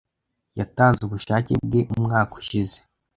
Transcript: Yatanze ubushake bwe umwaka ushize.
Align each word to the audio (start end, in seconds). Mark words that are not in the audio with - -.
Yatanze 0.59 1.01
ubushake 1.03 1.53
bwe 1.65 1.81
umwaka 1.93 2.31
ushize. 2.41 2.77